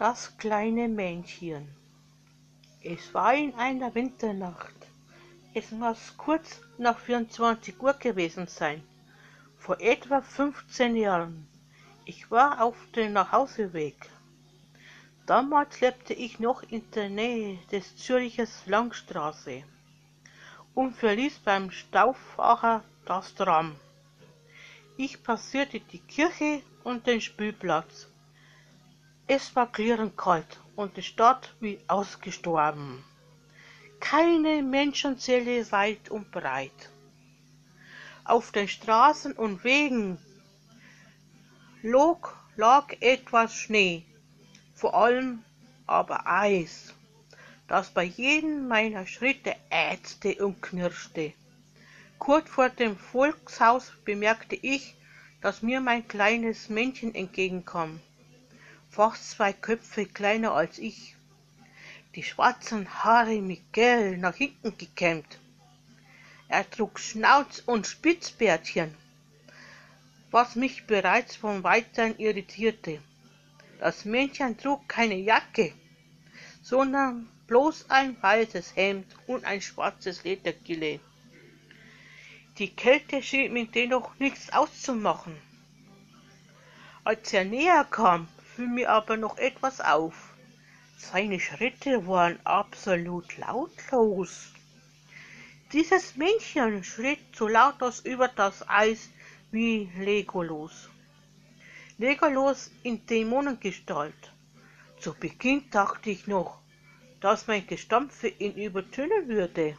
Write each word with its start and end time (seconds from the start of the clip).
Das 0.00 0.34
kleine 0.38 0.88
Männchen. 0.88 1.68
Es 2.82 3.12
war 3.12 3.34
in 3.34 3.54
einer 3.56 3.94
Winternacht. 3.94 4.74
Es 5.52 5.72
muss 5.72 6.14
kurz 6.16 6.62
nach 6.78 6.98
24 6.98 7.78
Uhr 7.82 7.92
gewesen 7.92 8.46
sein. 8.46 8.82
Vor 9.58 9.78
etwa 9.78 10.22
15 10.22 10.96
Jahren. 10.96 11.46
Ich 12.06 12.30
war 12.30 12.62
auf 12.62 12.76
dem 12.96 13.12
Nachhauseweg. 13.12 14.08
Damals 15.26 15.82
lebte 15.82 16.14
ich 16.14 16.40
noch 16.40 16.62
in 16.62 16.90
der 16.92 17.10
Nähe 17.10 17.58
des 17.70 17.94
Zürchers 17.98 18.62
Langstraße 18.64 19.64
und 20.74 20.96
verließ 20.96 21.40
beim 21.40 21.70
Stauffacher 21.70 22.84
das 23.04 23.34
Tram. 23.34 23.76
Ich 24.96 25.22
passierte 25.22 25.78
die 25.78 26.00
Kirche 26.00 26.62
und 26.84 27.06
den 27.06 27.20
Spielplatz. 27.20 28.09
Es 29.32 29.54
war 29.54 29.70
klirrend 29.70 30.16
kalt 30.16 30.58
und 30.74 30.96
die 30.96 31.04
Stadt 31.04 31.54
wie 31.60 31.78
ausgestorben. 31.86 33.04
Keine 34.00 34.60
Menschenseele 34.60 35.70
weit 35.70 36.08
und 36.08 36.32
breit. 36.32 36.90
Auf 38.24 38.50
den 38.50 38.66
Straßen 38.66 39.34
und 39.34 39.62
Wegen 39.62 40.18
log, 41.82 42.36
lag 42.56 42.92
etwas 42.98 43.54
Schnee, 43.54 44.04
vor 44.74 44.94
allem 44.94 45.44
aber 45.86 46.26
Eis, 46.26 46.92
das 47.68 47.90
bei 47.90 48.02
jedem 48.02 48.66
meiner 48.66 49.06
Schritte 49.06 49.54
ätzte 49.70 50.44
und 50.44 50.60
knirschte. 50.60 51.34
Kurz 52.18 52.50
vor 52.50 52.68
dem 52.68 52.96
Volkshaus 52.96 53.92
bemerkte 54.04 54.56
ich, 54.56 54.96
dass 55.40 55.62
mir 55.62 55.80
mein 55.80 56.08
kleines 56.08 56.68
Männchen 56.68 57.14
entgegenkam 57.14 58.00
fast 58.90 59.30
zwei 59.30 59.52
Köpfe 59.52 60.04
kleiner 60.04 60.52
als 60.52 60.78
ich, 60.78 61.14
die 62.16 62.24
schwarzen 62.24 62.92
Haare 63.04 63.40
mit 63.40 63.72
Gel 63.72 64.18
nach 64.18 64.34
hinten 64.34 64.76
gekämmt. 64.76 65.38
Er 66.48 66.68
trug 66.68 66.98
Schnauz 66.98 67.62
und 67.64 67.86
Spitzbärtchen, 67.86 68.92
was 70.32 70.56
mich 70.56 70.86
bereits 70.88 71.36
vom 71.36 71.62
Weitsein 71.62 72.18
irritierte. 72.18 73.00
Das 73.78 74.04
Männchen 74.04 74.58
trug 74.58 74.88
keine 74.88 75.14
Jacke, 75.14 75.72
sondern 76.60 77.28
bloß 77.46 77.90
ein 77.90 78.20
weißes 78.20 78.74
Hemd 78.74 79.06
und 79.28 79.44
ein 79.44 79.62
schwarzes 79.62 80.24
Ledergilet. 80.24 81.00
Die 82.58 82.74
Kälte 82.74 83.22
schien 83.22 83.52
mir 83.52 83.66
dennoch 83.66 84.18
nichts 84.18 84.52
auszumachen. 84.52 85.36
Als 87.04 87.32
er 87.32 87.44
näher 87.44 87.86
kam, 87.88 88.28
fiel 88.60 88.68
mir 88.68 88.90
aber 88.90 89.16
noch 89.16 89.38
etwas 89.38 89.80
auf. 89.80 90.34
Seine 90.98 91.40
Schritte 91.40 92.06
waren 92.06 92.38
absolut 92.44 93.38
lautlos. 93.38 94.52
Dieses 95.72 96.14
Männchen 96.16 96.84
schritt 96.84 97.20
so 97.34 97.48
lautlos 97.48 98.00
über 98.00 98.28
das 98.28 98.68
Eis 98.68 99.08
wie 99.50 99.88
Legolos. 99.96 100.90
Legolos 101.96 102.70
in 102.82 103.06
Dämonengestalt. 103.06 104.30
Zu 104.98 105.14
Beginn 105.14 105.70
dachte 105.70 106.10
ich 106.10 106.26
noch, 106.26 106.58
dass 107.20 107.46
mein 107.46 107.66
Gestampfe 107.66 108.28
ihn 108.28 108.56
übertönen 108.56 109.26
würde. 109.26 109.78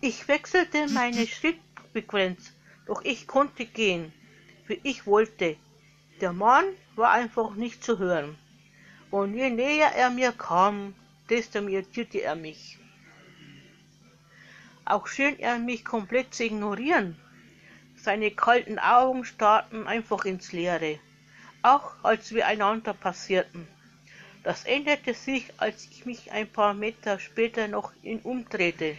Ich 0.00 0.28
wechselte 0.28 0.86
meine 0.86 1.26
Schrittfrequenz, 1.34 2.52
doch 2.86 3.02
ich 3.04 3.26
konnte 3.26 3.66
gehen, 3.66 4.12
wie 4.68 4.78
ich 4.84 5.04
wollte. 5.04 5.56
Der 6.22 6.32
Mann 6.32 6.66
war 6.94 7.10
einfach 7.10 7.56
nicht 7.56 7.82
zu 7.82 7.98
hören. 7.98 8.38
Und 9.10 9.34
je 9.34 9.50
näher 9.50 9.90
er 9.96 10.08
mir 10.08 10.30
kam, 10.30 10.94
desto 11.28 11.60
mehr 11.60 11.80
irritierte 11.80 12.22
er 12.22 12.36
mich. 12.36 12.78
Auch 14.84 15.08
schien 15.08 15.36
er 15.40 15.58
mich 15.58 15.84
komplett 15.84 16.32
zu 16.32 16.44
ignorieren. 16.44 17.16
Seine 17.96 18.30
kalten 18.30 18.78
Augen 18.78 19.24
starrten 19.24 19.88
einfach 19.88 20.24
ins 20.24 20.52
Leere, 20.52 21.00
auch 21.62 21.92
als 22.04 22.32
wir 22.32 22.46
einander 22.46 22.94
passierten. 22.94 23.66
Das 24.44 24.62
änderte 24.64 25.14
sich, 25.14 25.52
als 25.56 25.88
ich 25.90 26.06
mich 26.06 26.30
ein 26.30 26.46
paar 26.48 26.72
Meter 26.72 27.18
später 27.18 27.66
noch 27.66 27.92
ihn 28.04 28.20
umdrehte. 28.20 28.96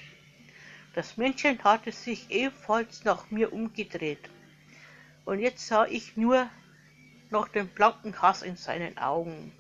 Das 0.93 1.15
Männchen 1.15 1.63
hatte 1.63 1.93
sich 1.93 2.29
ebenfalls 2.31 3.05
nach 3.05 3.31
mir 3.31 3.53
umgedreht. 3.53 4.29
Und 5.23 5.39
jetzt 5.39 5.65
sah 5.65 5.85
ich 5.85 6.17
nur 6.17 6.49
noch 7.33 7.49
den 7.49 7.67
blanken 7.67 8.21
Hass 8.21 8.43
in 8.43 8.55
seinen 8.55 8.97
Augen. 8.97 9.51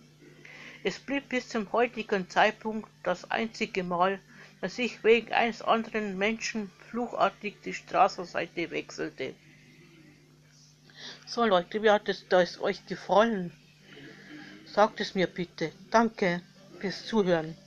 Es 0.85 0.99
blieb 0.99 1.27
bis 1.29 1.49
zum 1.49 1.71
heutigen 1.73 2.29
Zeitpunkt 2.29 2.89
das 3.03 3.29
einzige 3.31 3.83
Mal, 3.83 4.19
dass 4.61 4.79
ich 4.79 5.03
wegen 5.03 5.33
eines 5.33 5.61
anderen 5.61 6.17
Menschen 6.17 6.71
fluchartig 6.89 7.61
die 7.65 7.73
Straßenseite 7.73 8.71
wechselte. 8.71 9.33
So 11.25 11.45
Leute, 11.45 11.81
wie 11.83 11.89
hat 11.89 12.07
es, 12.07 12.61
euch 12.61 12.85
gefallen? 12.85 13.51
Sagt 14.65 15.01
es 15.01 15.15
mir 15.15 15.27
bitte. 15.27 15.71
Danke 15.89 16.41
fürs 16.79 17.05
Zuhören. 17.05 17.57